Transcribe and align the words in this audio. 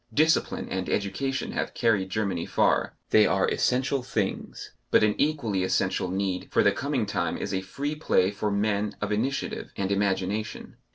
Discipline 0.11 0.67
and 0.69 0.89
education 0.89 1.51
have 1.51 1.75
carried 1.75 2.09
Germany 2.09 2.47
far; 2.47 2.95
they 3.11 3.27
are 3.27 3.47
essential 3.47 4.01
things, 4.01 4.71
but 4.89 5.03
an 5.03 5.13
equally 5.19 5.61
essential 5.63 6.09
need 6.09 6.47
for 6.49 6.63
the 6.63 6.71
coming 6.71 7.05
time 7.05 7.37
is 7.37 7.53
a 7.53 7.61
free 7.61 7.93
play 7.93 8.31
for 8.31 8.49
men 8.49 8.95
of 8.99 9.11
initiative 9.11 9.71
and 9.77 9.91
imagination. 9.91 10.77